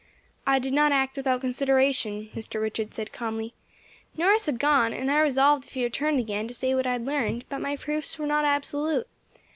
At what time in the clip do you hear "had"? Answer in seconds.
4.47-4.57, 6.93-7.05